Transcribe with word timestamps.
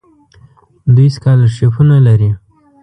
دوی 0.95 1.07
سکالرشیپونه 1.15 1.97
لري. 2.05 2.29